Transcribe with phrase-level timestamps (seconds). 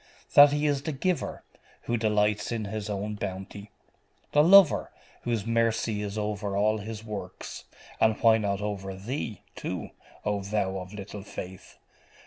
[0.33, 1.43] That He is the giver,
[1.83, 3.69] who delights in His own bounty;
[4.31, 4.91] the lover,
[5.25, 7.65] whose mercy is over all His works
[7.99, 9.91] and why not over thee, too,
[10.25, 11.77] O thou of little faith?